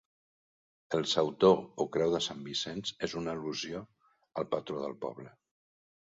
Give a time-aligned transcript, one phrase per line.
[0.99, 3.81] El sautor o creu de Sant Vicenç és una al·lusió
[4.43, 5.29] al patró del poble.